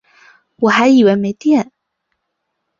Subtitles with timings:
[0.55, 1.71] 我还以为没电